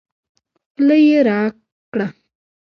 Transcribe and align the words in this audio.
خوله 0.71 0.97
يې 1.07 1.19
راګړه 1.27 2.07